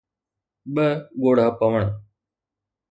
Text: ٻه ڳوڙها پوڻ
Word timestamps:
ٻه 0.73 0.87
ڳوڙها 1.21 1.47
پوڻ 1.59 1.81